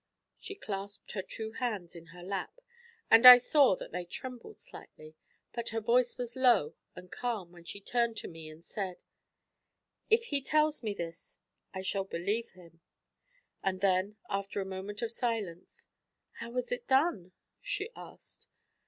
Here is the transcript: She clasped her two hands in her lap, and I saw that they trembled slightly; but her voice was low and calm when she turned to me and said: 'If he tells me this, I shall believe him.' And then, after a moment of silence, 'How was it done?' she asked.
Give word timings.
She 0.39 0.55
clasped 0.55 1.11
her 1.11 1.21
two 1.21 1.51
hands 1.51 1.95
in 1.95 2.07
her 2.07 2.23
lap, 2.23 2.59
and 3.11 3.23
I 3.23 3.37
saw 3.37 3.75
that 3.75 3.91
they 3.91 4.03
trembled 4.03 4.57
slightly; 4.59 5.13
but 5.53 5.69
her 5.69 5.79
voice 5.79 6.17
was 6.17 6.35
low 6.35 6.73
and 6.95 7.11
calm 7.11 7.51
when 7.51 7.65
she 7.65 7.79
turned 7.79 8.17
to 8.17 8.27
me 8.27 8.49
and 8.49 8.65
said: 8.65 9.03
'If 10.09 10.23
he 10.23 10.41
tells 10.41 10.81
me 10.81 10.95
this, 10.95 11.37
I 11.71 11.83
shall 11.83 12.03
believe 12.05 12.49
him.' 12.49 12.81
And 13.61 13.79
then, 13.81 14.17
after 14.27 14.59
a 14.59 14.65
moment 14.65 15.03
of 15.03 15.11
silence, 15.11 15.87
'How 16.39 16.49
was 16.49 16.71
it 16.71 16.87
done?' 16.87 17.31
she 17.61 17.91
asked. 17.95 18.47